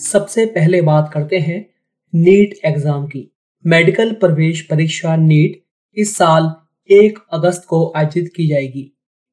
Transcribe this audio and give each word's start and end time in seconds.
सबसे 0.00 0.44
पहले 0.46 0.80
बात 0.82 1.10
करते 1.14 1.38
हैं 1.38 1.58
नीट 2.12 2.54
एग्ज़ाम 2.64 3.06
की। 3.06 3.30
मेडिकल 3.64 4.12
प्रवेश 4.12 4.60
परीक्षा 4.60 5.16
नीट 5.16 5.60
इस 5.96 6.16
साल 6.16 6.50
एक 6.90 7.18
अगस्त 7.32 7.64
को 7.68 7.92
आयोजित 7.96 8.32
की 8.36 8.46
जाएगी। 8.48 8.82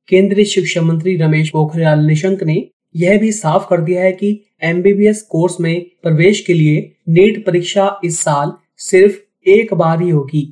केंद्रीय 0.10 0.46
शिक्षा 0.46 0.82
मंत्री 0.82 1.16
रमेश 1.18 1.50
पोखरियाल 1.50 2.00
निशंक 2.00 2.44
ने 2.44 2.68
यह 2.96 3.20
भी 3.20 3.32
साफ़ 3.32 3.70
कर 3.70 3.82
दिया 3.82 4.04
है 4.04 4.12
कि 4.12 4.44
एमबीबीएस 4.64 5.22
कोर्स 5.22 5.60
में 5.60 5.86
प्रवेश 6.04 6.42
के 6.42 6.54
लिए 6.54 6.92
नीट 7.10 7.46
परीक्षा 7.46 7.90
इस 8.06 8.20
साल 8.20 8.54
सिर्फ़ 8.76 9.50
एक 9.50 9.74
बार 9.74 10.02
ही 10.02 10.10
होगी। 10.10 10.46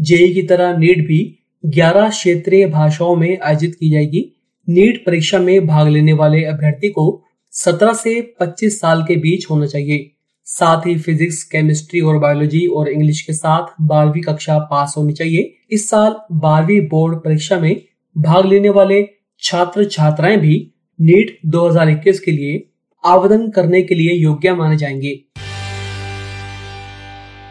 जेई 0.00 0.34
की 0.34 0.42
तरह 0.42 0.76
नीट 0.78 1.06
भी 1.06 1.38
11 1.64 2.10
क्षेत्रीय 2.10 2.66
भाषाओं 2.66 3.16
में 3.16 3.38
आयोजित 3.38 3.74
की 3.74 3.90
जाएगी। 3.90 4.28
नीट 4.68 5.04
परीक्षा 5.06 5.38
में 5.38 5.66
भाग 5.66 5.88
लेने 5.88 6.12
वाले 6.12 6.44
अभ्यर्थी 6.44 6.88
को 6.88 7.24
17 7.58 7.92
से 7.92 8.36
25 8.40 8.80
साल 8.80 9.02
के 9.02 9.16
बीच 9.16 9.46
होना 9.50 9.66
चाहिए। 9.66 10.16
साथ 10.44 10.86
ही 10.86 10.98
फिजिक्स, 10.98 11.42
केमिस्ट्री 11.42 12.00
और 12.00 12.18
बायोलॉजी 12.18 12.66
और 12.66 12.88
इंग्लिश 12.88 13.22
के 13.22 13.32
साथ 13.32 13.66
बारहवीं 13.80 14.22
कक्षा 14.22 14.58
पास 14.58 14.94
होनी 14.96 15.12
चाहिए। 15.12 15.56
इस 15.70 15.90
साल 15.90 16.16
बारहवीं 16.32 16.80
बोर्ड 16.80 17.18
परीक्षा 17.18 17.60
में 17.60 17.82
भाग 18.18 18.46
लेने 18.46 18.68
वाले 18.68 19.08
छात्र 19.42 19.84
छात्राएँ 19.84 20.36
भी 20.36 20.72
नीट 21.00 21.38
2021 21.46 22.20
के 22.20 22.30
लिए 22.30 22.70
आवेदन 23.04 23.50
करने 23.50 23.82
के 23.82 23.94
लिए 23.94 24.12
योग्य 24.12 24.54
माने 24.54 24.76
जाएँगे। 24.76 25.24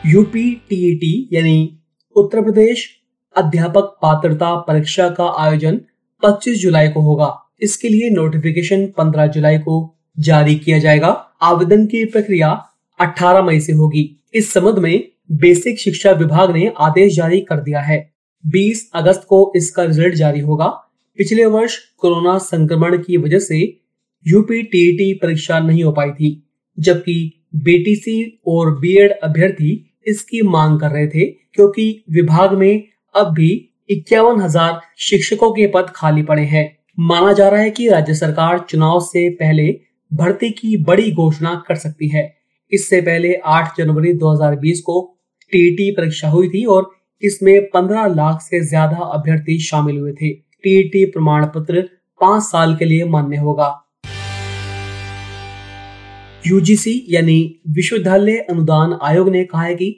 यूपी 0.06 0.62
टीईटी 0.70 1.30
यानी 1.34 1.80
उत्तर 2.16 2.42
प्रदेश 2.42 2.90
अध्यापक 3.38 3.98
पात्रता 4.02 4.56
परीक्षा 4.56 5.10
का 5.10 5.36
आयोजन 5.38 5.82
25 6.24 6.62
जुलाई 6.62 6.88
को 6.88 7.02
होगा। 7.02 7.42
इसके 7.62 7.90
लिए 7.90 8.10
नोटिफिकेशन 8.10 8.88
15 8.88 9.28
जुलाई 9.28 9.58
को 9.58 9.92
जारी 10.18 10.56
किया 10.56 10.80
जाएगा। 10.80 11.10
आवेदन 11.42 11.86
की 11.86 12.04
प्रक्रिया 12.06 12.50
18 13.00 13.42
मई 13.42 13.60
से 13.60 13.74
होगी। 13.74 14.10
इस 14.34 14.52
संबंध 14.54 14.80
में 14.80 15.08
बेसिक 15.32 15.80
शिक्षा 15.80 16.12
विभाग 16.12 16.52
ने 16.52 16.72
आदेश 16.80 17.16
जारी 17.16 17.40
कर 17.42 17.60
दिया 17.60 17.80
है। 17.82 18.00
20 18.44 18.90
अगस्त 18.96 19.26
को 19.30 19.52
इसका 19.56 19.84
रिज़ल्ट 19.84 20.16
जारी 20.16 20.40
होगा। 20.40 20.68
पिछले 21.20 21.46
वर्ष 21.46 21.78
कोरोना 21.98 22.38
संक्रमण 22.38 22.98
की 22.98 23.18
वजह 23.18 23.40
से 23.40 23.60
यूपी 24.26 24.62
टीईटी 24.64 25.14
परीक्षा 25.14 25.60
नहीं 25.60 25.84
हो 25.84 25.92
पाई 25.92 26.10
थी, 26.10 26.42
जबकि 26.78 27.32
बीटीसी 27.56 28.42
और 28.48 28.72
बीएड 28.80 29.12
अभ्यर्थी 29.24 30.02
इसकी 30.08 30.42
मांग 30.42 30.80
कर 30.80 30.92
रहे 30.92 31.08
थे, 31.08 31.26
क्योंकि 31.26 32.04
विभाग 32.12 32.54
में 32.54 32.84
अब 33.16 33.34
भी 33.34 33.50
इक्यावन 33.90 34.42
हज़ार 34.42 34.80
शिक्षकों 35.00 35.52
के 35.52 35.68
पद 35.68 35.92
खाली 35.96 36.24
पड़े 36.24 36.44
हैं। 36.44 36.66
माना 37.00 37.34
जा 37.34 37.48
रहा 37.50 37.62
है 37.62 37.70
कि 37.70 37.88
राज्य 37.90 38.14
सरकार 38.14 38.60
चुनाव 38.70 39.00
से 39.02 39.30
पहले 39.30 39.68
भर्ती 40.16 40.50
की 40.50 40.76
बड़ी 40.84 41.12
घोषणा 41.12 41.54
कर 41.68 41.76
सकती 41.76 42.08
है। 42.08 42.24
इससे 42.72 43.00
पहले 43.02 43.34
8 43.48 43.78
जनवरी 43.78 44.14
2020 44.14 44.80
को 44.82 45.02
टीईटी 45.52 45.90
परीक्षा 45.92 46.30
हुई 46.30 46.50
थी 46.50 46.64
और 46.66 46.90
इसमें 47.24 47.70
15 47.72 48.08
लाख 48.08 48.42
से 48.42 48.60
ज़्यादा 48.62 48.98
अभ्यर्थी 49.14 49.58
शामिल 49.62 49.98
हुए 49.98 50.14
थे। 50.14 50.32
टीईटी 50.64 51.04
प्रमाण 51.06 51.46
पत्र 51.46 51.82
पाँच 52.22 52.44
साल 52.44 52.76
के 52.76 52.86
लिए 52.86 53.06
मान्य 53.06 53.38
होगा। 53.38 53.70
यूजीसी 56.44 56.96
यानी 57.10 57.40
विश्वविद्यालय 57.76 58.38
अनुदान 58.40 58.98
आयोग 59.02 59.30
ने 59.30 59.44
कहा 59.44 59.64
है 59.64 59.76
कि 59.76 59.96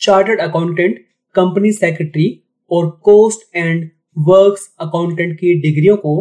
चार्टर्ड 0.00 0.40
अकाउंटेंट, 0.40 0.98
कंपनी 1.34 1.72
सेक्रेटरी 1.72 2.28
और 2.70 2.88
कोस्ट 3.04 3.56
एंड 3.56 3.88
वर्क्स 4.16 4.68
अकाउंटेंट 4.80 5.38
की 5.38 5.54
डिग्रियों 5.60 5.96
को 5.96 6.20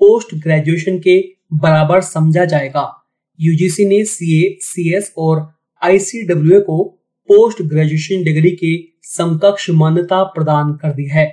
पोस्ट 0.00 0.34
ग्रेजुएशन 0.34 0.98
के 0.98 1.18
बराबर 1.54 2.00
समझा 2.00 2.44
जाएगा। 2.44 2.90
यूजीसी 3.38 3.84
ने 3.84 4.04
सीए, 4.04 4.56
सीएस 4.60 5.12
और 5.18 5.46
आईसीडब्ल्यूए 5.82 6.60
को 6.60 6.84
पोस्ट 7.28 7.62
ग्रेजुएशन 7.62 8.22
डिग्री 8.24 8.50
के 8.50 8.76
समकक्ष 9.08 9.68
मान्यता 9.70 10.22
प्रदान 10.24 10.72
कर 10.72 10.92
दी 10.92 11.04
है। 11.08 11.26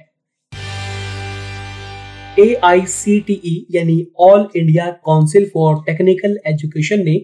ए 2.40 2.54
आई 2.64 2.86
सी 2.86 3.20
टी 3.20 3.68
यानी 3.72 4.06
all 4.20 4.48
India 4.56 4.90
council 5.06 5.50
for 5.54 5.82
technical 5.86 6.38
education 6.48 7.04
ने 7.06 7.16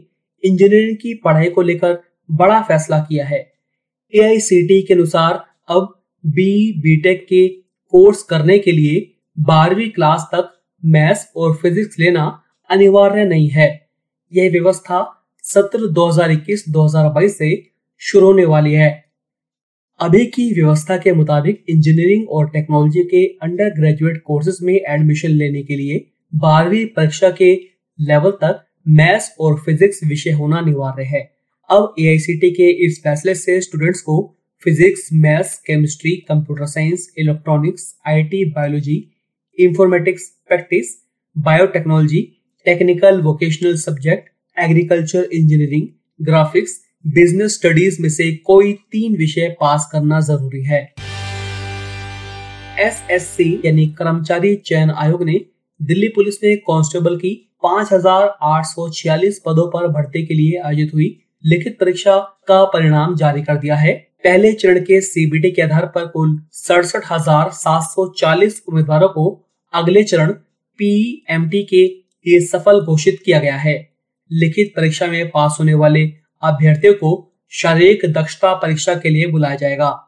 इंजीनियरिंग 0.43 0.97
की 0.97 1.13
पढ़ाई 1.13 1.49
को 1.49 1.61
लेकर 1.61 1.97
बड़ा 2.29 2.61
फैसला 2.61 2.99
किया 2.99 3.25
है। 3.25 3.39
ए 4.13 4.23
आई 4.23 4.39
सी 4.39 4.61
टी 4.67 4.81
के 4.81 4.93
अनुसार 4.93 5.43
अब 5.69 5.93
बी 6.23 6.71
बी 6.81 6.95
टेक 7.01 7.25
के 7.25 7.47
कोर्स 7.93 8.23
करने 8.23 8.59
के 8.59 8.71
लिए 8.71 8.99
बारहवीं 9.37 9.89
क्लास 9.89 10.27
तक 10.33 10.51
मैथ्स 10.83 11.27
और 11.35 11.55
फिजिक्स 11.55 11.99
लेना 11.99 12.27
अनिवार्य 12.69 13.25
नहीं 13.25 13.49
है। 13.49 13.89
यह 14.33 14.51
व्यवस्था 14.51 15.25
सत्र 15.43 15.87
2021-2022 15.87 17.37
से 17.37 17.69
शुरू 17.97 18.27
होने 18.27 18.45
वाली 18.45 18.73
है। 18.73 19.05
अभी 19.99 20.25
की 20.25 20.61
व्यवस्था 20.61 20.97
के 20.97 21.11
मुताबिक 21.11 21.65
इंजीनियरिंग 21.69 22.29
और 22.29 22.49
टेक्नोलॉजी 22.49 23.03
के 23.03 23.25
अंडर 23.25 23.69
ग्रेजुएट 23.69 24.21
कोर्सेज 24.25 24.57
में 24.61 24.73
एडमिशन 24.73 25.29
लेने 25.29 25.63
के 25.63 25.75
लिए 25.75 26.07
बारहवीं 26.35 26.85
परीक्षा 26.85 27.29
के 27.29 27.53
लेवल 27.99 28.31
तक 28.31 28.65
मैथ्स 28.87 29.35
और 29.39 29.59
फिजिक्स 29.59 29.99
विषय 30.03 30.31
होना 30.31 30.57
अनिवार्य 30.57 31.03
है। 31.03 31.31
अब 31.69 31.95
एआईसीटी 31.99 32.51
के 32.51 32.85
इस 32.85 33.01
फैसले 33.03 33.35
से 33.35 33.61
स्टूडेंट्स 33.61 34.01
को 34.01 34.35
physics, 34.63 35.09
maths, 35.13 35.57
chemistry, 35.57 36.11
computer 36.11 36.65
science, 36.65 37.13
electronics, 37.17 37.95
IT, 38.07 38.45
biology 38.45 39.11
informatics 39.59 40.29
practice, 40.47 40.85
biotechnology 41.37 42.36
technical 42.67 43.21
vocational 43.21 43.75
subject 43.75 44.29
agriculture 44.59 45.27
engineering 45.33 45.83
graphics 46.25 46.71
business 47.07 47.53
studies 47.53 48.01
में 48.01 48.09
से 48.09 48.25
कोई 48.45 48.73
तीन 48.91 49.15
विषय 49.17 49.55
पास 49.61 49.89
करना 49.91 50.19
ज़रूरी 50.19 50.63
है। 50.63 50.79
एसएससी 52.79 53.61
यानी 53.65 53.85
कर्मचारी 53.89 54.55
चयन 54.55 54.89
आयोग 54.89 55.23
ने 55.23 55.39
दिल्ली 55.81 56.07
पुलिस 56.07 56.43
में 56.43 56.57
कांस्टेबल 56.57 57.15
की 57.15 57.31
5,846 57.65 59.39
पदों 59.45 59.67
पर 59.71 59.87
भर्ती 59.87 60.25
के 60.25 60.33
लिए 60.33 60.57
आयोजित 60.59 60.93
हुई 60.93 61.07
लिखित 61.45 61.77
परीक्षा 61.79 62.17
का 62.47 62.63
परिणाम 62.65 63.15
जारी 63.15 63.41
कर 63.41 63.57
दिया 63.57 63.75
है। 63.75 63.93
पहले 64.23 64.51
चरण 64.53 64.79
के 64.79 64.99
सीबीटी 65.01 65.51
के 65.51 65.61
आधार 65.61 65.85
पर 65.85 66.05
कुल 66.07 66.39
सड़सठ 66.51 67.11
उम्मीदवारों 68.69 69.09
को 69.09 69.25
अगले 69.73 70.03
चरण 70.03 70.31
पीएमटी 70.79 71.63
के 71.63 72.06
लिए 72.27 72.39
सफल 72.39 72.81
घोषित 72.81 73.19
किया 73.25 73.39
गया 73.39 73.55
है। 73.55 73.89
लिखित 74.31 74.73
परीक्षा 74.75 75.07
में 75.07 75.29
पास 75.29 75.57
होने 75.59 75.73
वाले 75.73 76.13
अभ्यर्थियों 76.43 76.93
को 76.93 77.33
शारीरिक 77.49 78.13
दक्षता 78.13 78.53
परीक्षा 78.53 78.95
के 78.95 79.09
लिए 79.09 79.27
बुलाया 79.27 79.55
जाएगा। 79.55 80.03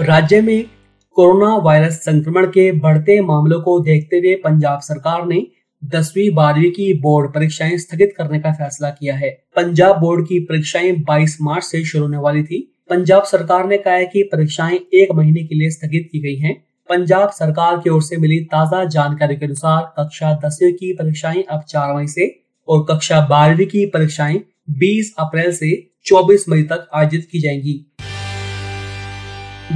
राज्य 0.00 0.40
में 0.40 0.64
कोरोना 1.12 1.56
वायरस 1.56 1.94
संक्रमण 1.94 2.46
के 2.46 2.72
बढ़ते 2.72 3.20
मामलों 3.20 3.60
को 3.60 3.80
देखते 3.80 4.16
हुए 4.16 4.34
पंजाब 4.34 4.80
सरकार 4.80 5.26
ने 5.26 5.46
दसवीं, 5.84 6.34
बारहवीं 6.34 6.70
की 6.70 6.94
बोर्ड 6.94 7.34
परीक्षाएँ 7.34 7.78
स्थगित 7.78 8.14
करने 8.16 8.38
का 8.38 8.52
फैसला 8.52 8.90
किया 8.90 9.14
है। 9.16 9.30
पंजाब 9.56 10.00
बोर्ड 10.00 10.26
की 10.26 10.38
परीक्षाएँ 10.38 10.92
22 10.92 11.38
मार्च 11.42 11.64
से 11.64 11.84
शुरू 11.84 12.04
होने 12.04 12.16
वाली 12.16 12.42
थी। 12.42 12.72
पंजाब 12.90 13.22
सरकार 13.22 13.66
ने 13.66 13.78
कहा 13.78 13.94
है 13.94 14.06
कि 14.06 14.22
परीक्षाएँ 14.22 14.78
एक 14.94 15.12
महीने 15.12 15.44
के 15.44 15.54
लिए 15.54 15.70
स्थगित 15.70 16.08
की 16.12 16.20
गई 16.20 16.36
हैं। 16.36 16.64
पंजाब 16.88 17.30
सरकार 17.30 17.76
की 17.76 17.90
ओर 17.90 18.02
से 18.02 18.16
मिली 18.16 18.38
ताज़ा 18.40 18.84
जानकारी 18.84 19.36
के 19.36 19.44
अनुसार 19.46 19.82
कक्षा 19.98 20.32
दसवीं 20.44 20.72
की 20.72 20.92
परीक्षाएँ 20.92 21.42
अब 21.42 21.62
चार 21.68 21.94
मई 21.96 22.06
से 22.06 22.26
और 22.68 22.86
कक्षा 22.90 23.20
बारहवीं 23.20 23.66
की 23.66 23.86
परीक्षाएँ 23.86 24.40
20 24.70 25.12
अप्रैल 25.18 25.52
से 25.52 25.70
24 26.06 26.48
मई 26.48 26.62
तक 26.62 26.88
आयोजित 26.94 27.28
की 27.32 27.40
जाएँगी। 27.40 27.86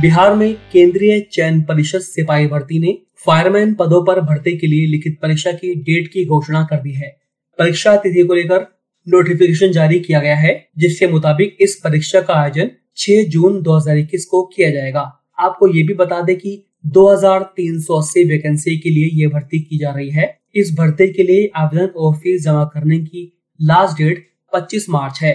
बिहार 0.00 0.34
में 0.34 0.54
केंद्रीय 0.72 1.20
चयन 1.20 1.62
परिषद 1.62 2.00
सिपाही 2.00 2.46
भर्ती 2.46 2.78
ने 2.78 2.98
फायरमैन 3.26 3.74
पदों 3.74 4.04
पर 4.04 4.20
भर्ती 4.20 4.56
के 4.58 4.66
लिए 4.66 4.86
लिखित 4.86 5.18
परीक्षा 5.22 5.52
की 5.52 5.74
डेट 5.74 6.08
की 6.08 6.24
घोषणा 6.24 6.62
कर 6.62 6.76
दी 6.76 6.92
है। 6.92 7.16
परीक्षा 7.58 7.96
तिथि 7.96 8.22
को 8.22 8.34
लेकर 8.34 8.66
नोटिफिकेशन 9.08 9.72
जारी 9.72 10.00
किया 10.00 10.20
गया 10.20 10.36
है, 10.36 10.68
जिसके 10.78 11.06
मुताबिक 11.06 11.56
इस 11.60 11.80
परीक्षा 11.84 12.20
का 12.20 12.34
आयोजन 12.34 12.70
6 12.96 13.28
जून 13.28 13.62
2021 13.62 14.24
को 14.24 14.42
किया 14.56 14.70
जाएगा। 14.70 15.00
आपको 15.38 15.68
ये 15.68 15.82
भी 15.82 15.94
बता 15.94 16.20
दें 16.20 16.36
कि 16.36 16.66
2380 16.84 18.24
वैकेंसी 18.24 18.76
के 18.78 18.90
लिए 18.90 19.08
ये 19.12 19.26
भर्ती 19.26 19.60
की 19.60 19.78
जा 19.78 19.90
रही 19.90 20.10
है। 20.10 20.38
इस 20.54 20.74
भर्ती 20.78 21.06
के 21.12 21.22
लिए 21.22 21.50
आवेदन 21.56 21.86
और 21.86 22.14
फ़ीस 22.16 22.42
जमा 22.44 22.64
करने 22.64 22.98
की 22.98 23.32
लास्ट 23.60 23.98
डेट 23.98 24.26
25 24.52 24.88
मार्च 24.90 25.18
है। 25.22 25.34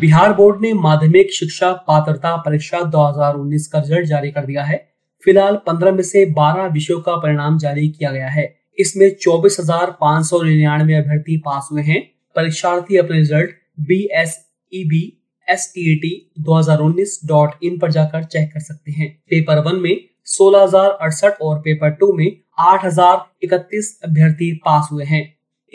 बिहार 0.00 0.32
बोर्ड 0.32 0.60
ने 0.62 0.72
माध्यमिक 0.74 1.32
शिक्षा 1.34 1.72
पात्रता 1.88 2.36
परीक्षा 2.36 2.80
2019 2.90 3.66
का 3.66 3.78
रिज़ल्ट 3.78 4.06
जारी 4.06 4.30
कर 4.30 4.46
दिया 4.46 4.64
है। 4.64 4.76
फ़िलहाल 5.22 5.56
15 5.66 5.92
में 5.92 6.02
से 6.02 6.24
12 6.32 6.72
विषयों 6.72 7.00
का 7.00 7.16
परिणाम 7.16 7.58
जारी 7.58 7.88
किया 7.88 8.12
गया 8.12 8.28
है। 8.28 8.54
इसमें 8.78 9.08
चौबीस 9.14 9.56
हज़ार 9.60 9.90
पाँच 10.00 10.26
सौ 10.26 10.42
निन्यानवे 10.42 10.94
अभ्यर्थी 10.94 11.36
पास 11.36 11.68
हुए 11.72 11.82
हैं। 11.82 12.00
परीक्षार्थी 12.36 12.96
अपने 12.96 13.18
result 13.18 13.50
B 13.80 13.98
S 14.12 14.38
E 14.72 14.84
B 14.84 15.02
S 15.48 15.70
T 15.74 15.90
A 15.92 15.94
T 15.96 16.10
दो 16.40 16.54
हज़ार 16.54 16.78
उन्नीस 16.80 17.18
डॉट 17.26 17.64
इन 17.64 17.78
पर 17.78 17.90
जाकर 17.90 18.24
चेक 18.24 18.52
कर 18.52 18.60
सकते 18.60 18.92
हैं। 18.92 19.10
पेपर 19.30 19.58
वन 19.64 19.80
में 19.80 19.96
सोलह 20.28 20.62
हज़ार 20.62 20.90
अड़सठ 20.90 21.40
और 21.42 21.58
पेपर 21.60 21.90
टू 21.92 22.12
में 22.12 22.30
आठ 22.60 22.84
हज़ार 22.84 23.24
इकतीस 23.42 23.98
अभ्यर्थी 24.04 24.52
पास 24.64 24.88
हुए 24.92 25.04
हैं। 25.04 25.24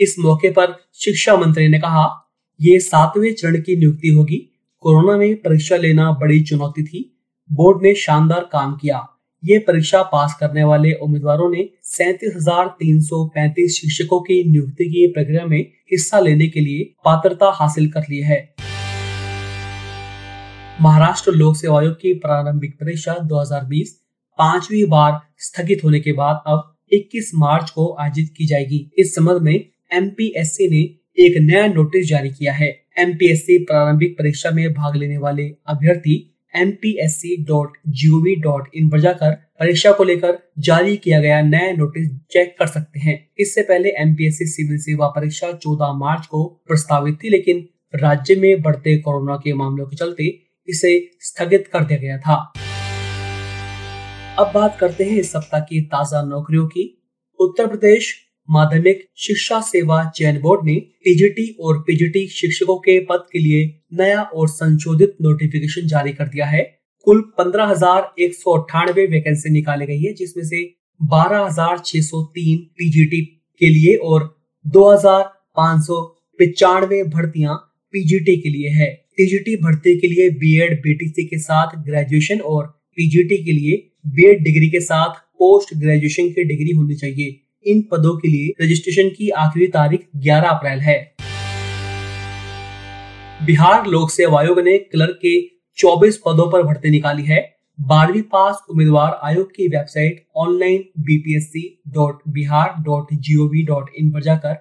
इस 0.00 0.14
मौके 0.18 0.50
पर 0.50 0.74
शिक्षा 0.94 1.36
मंत्री 1.36 1.68
ने 1.68 1.78
कहा, 1.78 2.06
ये 2.60 2.78
सातवें 2.80 3.32
चरण 3.34 3.60
की 3.60 3.76
नियुक्ति 3.76 4.08
होगी। 4.08 4.38
कोरोना 4.84 5.16
में 5.16 5.34
परीक्षा 5.36 5.76
लेना 5.76 6.10
बड़ी 6.12 6.40
चुनौती 6.40 6.82
थी। 6.82 7.04
बोर्ड 7.50 7.82
ने 7.82 7.94
शानदार 7.96 8.48
काम 8.52 8.74
किया। 8.76 9.06
ये 9.42 9.58
परीक्षा 9.58 10.02
पास 10.02 10.36
करने 10.40 10.64
वाले 10.64 10.92
उम्मीदवारों 10.94 11.50
ने 11.50 11.68
सैतीस 11.86 12.32
हज़ार 12.36 12.66
तीन 12.78 13.00
सौ 13.00 13.24
पैंतीस 13.34 13.80
शिक्षकों 13.80 14.20
की 14.20 14.42
नियुक्ति 14.50 14.84
की 14.84 15.06
प्रक्रिया 15.12 15.44
में 15.46 15.60
हिस्सा 15.92 16.20
लेने 16.20 16.48
के 16.48 16.60
लिए 16.60 16.92
पात्रता 17.04 17.50
हासिल 17.54 17.90
कर 17.90 18.04
ली 18.10 18.20
है। 18.22 18.40
महाराष्ट्र 20.80 21.32
लोक 21.32 21.56
सेवा 21.56 21.80
आयोग 21.80 21.94
की 21.94 22.12
प्रारंभिक 22.14 22.74
परीक्षा 22.74 23.14
2020 23.22 23.88
पांचवी 24.38 24.84
बार 24.84 25.18
स्थगित 25.38 25.80
होने 25.84 26.00
के 26.00 26.12
बाद 26.12 26.42
अब 26.46 26.76
21 26.92 27.30
मार्च 27.34 27.70
को 27.70 27.96
आयोजित 28.00 28.28
की 28.36 28.46
जाएगी। 28.46 28.90
इस 28.98 29.14
संबंध 29.14 29.42
में 29.42 29.54
एमपीएससी 29.92 30.68
ने 30.70 30.80
एक 31.24 31.38
नया 31.40 31.66
नोटिस 31.66 32.08
जारी 32.08 32.30
किया 32.30 32.52
है। 32.52 32.68
एमपीएससी 32.98 33.58
प्रारंभिक 33.58 34.18
परीक्षा 34.18 34.50
में 34.50 34.72
भाग 34.74 34.96
लेने 34.96 35.18
वाले 35.18 35.50
अभ्यर्थी 35.66 36.34
एम 36.56 36.70
पी 36.70 36.96
पर 38.88 39.00
जाकर 39.00 39.30
परीक्षा 39.60 39.92
को 39.92 40.04
लेकर 40.04 40.38
जारी 40.58 40.96
किया 40.96 41.20
गया 41.20 41.42
नया 41.42 41.72
नोटिस 41.72 42.08
चेक 42.30 42.56
कर 42.58 42.66
सकते 42.66 43.00
हैं। 43.00 43.30
इससे 43.38 43.62
पहले 43.62 43.88
एमपीएससी 43.88 44.46
सिविल 44.46 44.78
सेवा 44.78 45.06
परीक्षा 45.06 45.52
14 45.52 45.92
मार्च 45.92 46.26
को 46.26 46.62
प्रस्तावित 46.68 47.18
थी, 47.24 47.28
लेकिन 47.28 47.68
राज्य 47.94 48.34
में 48.34 48.62
बढ़ते 48.62 48.98
कोरोना 48.98 49.36
के 49.36 49.52
मामलों 49.52 49.86
के 49.86 49.96
चलते 49.96 50.47
इसे 50.68 50.98
स्थगित 51.22 51.66
कर 51.72 51.84
दिया 51.84 51.98
गया 51.98 52.18
था। 52.18 52.36
अब 54.38 54.50
बात 54.54 54.76
करते 54.80 55.04
हैं 55.04 55.18
इस 55.18 55.32
सप्ताह 55.32 55.60
की 55.62 55.80
ताज़ा 55.86 56.22
नौकरियों 56.24 56.66
की। 56.66 56.84
उत्तर 57.40 57.66
प्रदेश 57.66 58.14
माध्यमिक 58.48 59.02
शिक्षा 59.18 59.60
सेवा 59.62 60.02
चयन 60.10 60.40
बोर्ड 60.40 60.64
ने 60.66 60.74
टीजीटी 61.04 61.46
और 61.60 61.78
पीजीटी 61.82 62.26
शिक्षकों 62.30 62.76
के 62.78 62.98
पद 63.04 63.26
के 63.32 63.38
लिए 63.38 63.64
नया 63.94 64.22
और 64.22 64.48
संशोधित 64.48 65.16
नोटिफिकेशन 65.22 65.86
जारी 65.88 66.12
कर 66.12 66.28
दिया 66.28 66.46
है। 66.46 66.62
कुल 67.06 67.20
पंद्रह 67.38 67.66
हज़ार 67.66 68.14
एक 68.18 68.34
सौ 68.34 68.52
अट्ठानवे 68.52 69.06
वैकेंसी 69.06 69.50
निकाली 69.50 69.86
गई 69.86 69.98
है, 69.98 70.12
जिसमें 70.14 70.44
से 70.44 70.62
बारह 71.00 71.44
हज़ार 71.44 71.78
छह 71.80 72.00
सौ 72.02 72.22
तीन 72.34 72.58
पीजीटी 72.78 73.20
के 73.60 73.68
लिए 73.68 73.94
और 73.96 74.24
दो 74.64 74.90
हज़ार 74.90 75.22
पाँच 75.56 75.82
सौ 75.82 76.00
पिचानवे 76.38 77.02
भर्तियाँ 77.06 77.56
पीजीटी 77.94 78.36
के 78.36 78.48
लिए 78.48 78.70
है। 78.72 78.90
टीजीटी 79.18 79.56
भर्ती 79.56 80.00
के 80.00 80.08
लिए 80.08 80.30
बीएड 80.30 80.82
बीटीसी 80.82 81.24
के 81.26 81.38
साथ 81.38 81.66
ग्रेजुएशन 81.76 82.40
और 82.40 82.66
पीजीटी 82.66 83.44
के 83.44 83.52
लिए 83.52 83.90
बीएड 84.06 84.42
डिग्री 84.44 84.68
के 84.70 84.80
साथ 84.80 85.14
पोस्ट 85.38 85.74
ग्रेजुएशन 85.76 86.28
की 86.28 86.44
डिग्री 86.44 86.70
होनी 86.70 86.94
चाहिए। 86.94 87.40
इन 87.66 87.80
पदों 87.82 88.16
के 88.16 88.28
लिए 88.28 88.64
रजिस्ट्रेशन 88.64 89.08
की 89.08 89.28
आखिरी 89.28 89.66
तारीख 89.66 90.06
11 90.16 90.48
अप्रैल 90.48 90.78
है। 90.78 91.14
बिहार 93.46 93.86
लोक 93.86 94.10
सेवा 94.10 94.40
आयोग 94.40 94.60
ने 94.60 94.78
क्लर्क 94.78 95.18
के 95.22 95.40
24 95.76 96.16
पदों 96.16 96.50
पर 96.50 96.62
भर्ती 96.62 96.90
निकाली 96.90 97.22
है। 97.22 97.40
बारहवीं 97.80 98.22
पास 98.22 98.62
उम्मीदवार 98.70 99.18
आयोग 99.22 99.50
की 99.50 99.68
website 99.68 100.24
online 100.36 100.84
BPSC 100.98 101.82
dot 101.88 102.20
Bihar 102.28 102.74
dot 102.82 103.06
G 103.14 103.36
O 103.36 103.48
V 103.48 103.62
dot 103.62 103.90
in 103.98 104.10
पर 104.10 104.22
जाकर 104.22 104.56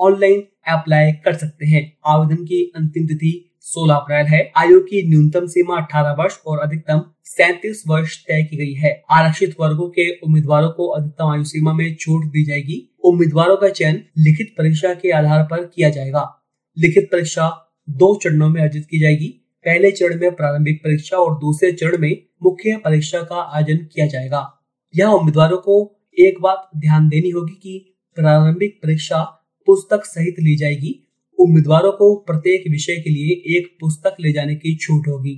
ऑनलाइन 0.00 0.42
अप्लाई 0.68 1.12
कर 1.12 1.34
सकते 1.34 1.66
हैं। 1.66 1.98
आवेदन 2.06 2.44
की 2.44 2.72
अंतिम 2.76 3.06
तिथि 3.06 3.44
16 3.68 3.94
अप्रैल 3.94 4.26
है। 4.26 4.52
आयु 4.56 4.80
की 4.80 5.08
न्यूनतम 5.08 5.46
सीमा 5.46 5.76
18 5.76 6.12
वर्ष 6.12 6.38
और 6.46 6.58
अधिकतम 6.58 7.02
सैतीस 7.24 7.84
वर्ष 7.88 8.24
तय 8.28 8.42
की 8.42 8.56
गई 8.56 8.72
है। 8.72 9.02
आरक्षित 9.10 9.56
वर्गों 9.60 9.88
के 9.88 10.12
उम्मीदवारों 10.12 10.70
को 10.70 10.86
अधिकतम 10.86 11.24
आयु 11.24 11.44
सीमा 11.44 11.72
में 11.72 11.94
छूट 11.94 12.24
दी 12.24 12.44
जाएगी। 12.44 12.96
उम्मीदवारों 13.04 13.56
का 13.56 13.68
चयन 13.68 14.04
लिखित 14.18 14.54
परीक्षा 14.58 14.94
के 14.94 15.10
आधार 15.10 15.42
पर 15.42 15.64
किया 15.64 15.90
जाएगा। 15.90 16.44
लिखित 16.78 17.08
परीक्षा 17.12 17.74
दो 17.90 18.20
चरणों 18.22 18.48
में 18.48 18.60
आयोजित 18.60 18.86
की 18.90 19.00
जाएगी। 19.00 19.28
पहले 19.64 19.90
चरण 19.90 20.20
में 20.20 20.36
प्रारंभिक 20.36 20.80
परीक्षा 20.84 21.16
और 21.16 21.34
दूसरे 21.34 21.72
चरण 21.72 21.98
में 21.98 22.22
मुख्य 22.42 22.76
परीक्षा 22.76 23.20
का 23.22 23.50
आयोजन 23.54 23.76
किया 23.76 24.06
जाएगा। 24.06 24.64
यह 24.96 25.06
उम्मीदवारों 25.06 25.58
को 25.58 26.00
एक 26.18 26.40
बात 26.40 26.70
ध्यान 26.76 27.08
देनी 27.08 27.30
होगी 27.30 27.60
कि 27.62 27.94
प्रारंभिक 28.16 28.80
परीक्षा 28.82 29.22
पुस्तक 29.66 30.04
सहित 30.04 30.36
ली 30.40 30.56
जाएगी। 30.56 31.07
उम्मीदवारों 31.38 31.90
को 31.92 32.14
प्रत्येक 32.16 32.62
विषय 32.70 32.96
के 32.96 33.10
लिए 33.10 33.34
एक 33.56 33.66
पुस्तक 33.80 34.16
ले 34.20 34.32
जाने 34.32 34.54
की 34.54 34.74
छूट 34.76 35.08
होगी। 35.08 35.34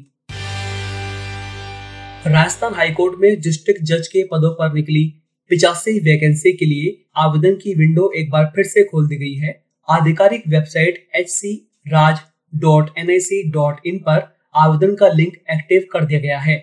राजस्थान 2.27 2.75
हाईकोर्ट 2.75 3.19
में 3.21 3.41
डिस्ट्रिक्ट 3.41 3.83
जज 3.83 4.09
के 4.09 4.23
पदों 4.25 4.51
पर 4.51 4.73
निकली 4.75 5.05
पिचासी 5.51 5.99
वैकेंसी 6.01 6.53
के 6.53 6.67
लिए 6.67 6.97
आवेदन 7.17 7.55
की 7.55 7.75
विंडो 7.75 8.11
एक 8.17 8.31
बार 8.31 8.45
फिर 8.57 8.65
से 8.65 8.85
खोल 8.85 9.09
दी 9.09 9.17
गई 9.17 9.35
है। 9.37 9.53
आधिकारिक 9.89 10.43
website 10.49 11.07
H 11.17 11.29
C 11.29 11.55
Raj 11.89 12.19
dot 12.53 12.91
N 12.99 13.11
I 13.11 13.21
C 13.21 13.43
dot 13.51 13.87
in 13.87 13.99
पर 13.99 14.23
आवेदन 14.55 14.95
का 14.95 15.09
लिंक 15.09 15.37
एक्टिव 15.53 15.87
कर 15.93 16.05
दिया 16.05 16.21
गया 16.21 16.39
है। 16.39 16.57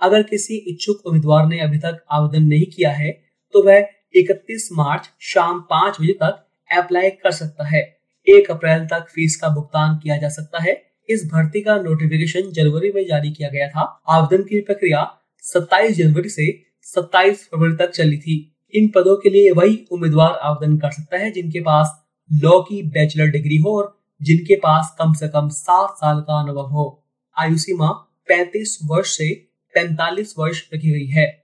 अगर 0.00 0.22
किसी 0.22 0.56
इच्छुक 0.68 1.06
उम्मीदवार 1.06 1.46
ने 1.46 1.60
अभी 1.60 1.78
तक 1.78 2.02
आवेदन 2.10 2.46
नहीं 2.46 2.66
किया 2.66 2.90
है 2.92 3.10
तो 3.54 3.62
वह 3.62 3.86
31 4.16 4.68
मार्च 4.72 5.10
शाम 5.24 5.60
पाँच 5.70 6.00
बजे 6.00 6.12
तक 6.12 6.46
अप्लाई 6.70 7.10
कर 7.10 7.30
सकता 7.30 7.68
है। 7.68 7.99
एक 8.28 8.50
अप्रैल 8.50 8.84
तक 8.84 9.06
फ़ीस 9.14 9.36
का 9.36 9.48
भुगतान 9.48 9.96
किया 10.02 10.16
जा 10.16 10.28
सकता 10.28 10.62
है। 10.62 10.82
इस 11.08 11.30
भर्ती 11.32 11.60
का 11.60 11.76
नोटिफिकेशन 11.76 12.50
जनवरी 12.50 12.92
में 12.94 13.06
जारी 13.06 13.30
किया 13.30 13.48
गया 13.48 13.68
था। 13.68 14.02
आवेदन 14.08 14.42
की 14.42 14.60
प्रक्रिया 14.60 15.18
27 15.42 15.96
जनवरी 15.96 16.28
से 16.28 16.62
27 16.82 17.48
फरवरी 17.48 17.76
तक 17.76 17.90
चली 17.90 18.18
थी। 18.18 18.56
इन 18.74 18.88
पदों 18.88 19.16
के 19.16 19.30
लिए 19.30 19.50
वही 19.50 19.86
उम्मीदवार 19.90 20.32
आवेदन 20.32 20.76
कर 20.76 20.90
सकता 20.90 21.16
है 21.16 21.30
जिनके 21.30 21.60
पास 21.60 22.04
लॉ 22.32 22.60
की 22.60 22.82
बैचलर 22.82 23.26
डिग्री 23.26 23.56
हो 23.56 23.78
और 23.78 23.98
जिनके 24.22 24.56
पास 24.56 24.96
कम 24.98 25.12
से 25.12 25.28
कम 25.28 25.48
सात 25.48 25.90
साल 25.90 26.20
का 26.20 26.42
अनुभव 26.42 26.66
हो। 26.66 27.04
आयु 27.38 27.58
सीमा 27.58 27.88
पैंतीस 28.28 28.78
वर्ष 28.84 29.16
से 29.16 29.34
पैंतालीस 29.74 30.34
वर्ष 30.38 30.62
रखी 30.74 30.90
गई 30.90 31.06
है। 31.06 31.39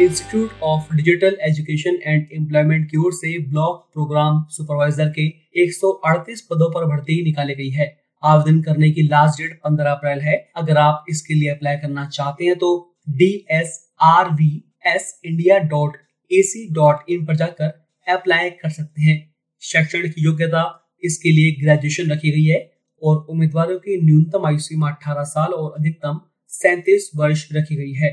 Institute 0.00 0.60
of 0.62 0.94
digital 0.96 1.36
education 1.42 1.98
and 2.02 2.26
employment 2.32 2.84
की 2.90 2.96
ओर 2.96 3.12
से 3.12 3.38
ब्लॉक 3.44 3.78
प्रोग्राम 3.94 4.44
सुपरवाइजर 4.50 5.08
के 5.16 5.26
138 5.62 6.40
पदों 6.50 6.70
पर 6.74 6.84
भर्ती 6.86 7.22
निकाली 7.24 7.54
गई 7.54 7.70
है। 7.70 7.86
आवेदन 8.22 8.60
करने 8.62 8.90
की 8.90 9.02
लास्ट 9.04 9.40
डेट 9.42 9.58
15 9.64 9.90
अप्रैल 9.90 10.20
है। 10.20 10.36
अगर 10.56 10.76
आप 10.76 11.04
इसके 11.10 11.34
लिए 11.34 11.48
अप्लाई 11.50 11.76
करना 11.76 12.04
चाहते 12.08 12.44
हैं 12.44 12.56
तो 12.56 12.70
D 13.10 13.30
S 13.50 13.74
R 14.02 14.30
V 14.34 14.50
S 14.86 15.12
India 15.24 15.58
dot 15.74 15.96
A 16.30 16.42
C 16.44 16.66
dot 16.74 17.10
in 17.10 17.24
पर 17.26 17.36
जाकर 17.36 17.72
अप्लाई 18.06 18.50
कर 18.52 18.70
सकते 18.70 19.02
हैं। 19.02 19.18
शैक्षणिक 19.62 20.14
योग्यता 20.18 20.64
इसके 21.04 21.30
लिए 21.30 21.52
ग्रेजुएशन 21.60 22.10
रखी 22.12 22.30
गई 22.30 22.44
है 22.44 22.60
और 23.02 23.16
उम्मीदवारों 23.30 23.78
की 23.78 24.00
न्यूनतम 24.04 24.46
आयु 24.46 24.58
सीमा 24.60 24.90
अठारह 24.90 25.24
साल 25.26 25.52
और 25.52 25.74
अधिकतम 25.78 26.20
सैतीस 26.52 27.10
वर्ष 27.16 27.48
रखी 27.52 27.76
गई 27.76 27.92
है। 27.94 28.12